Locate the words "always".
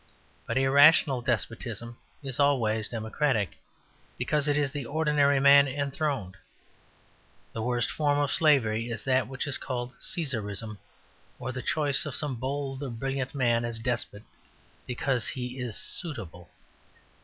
2.39-2.89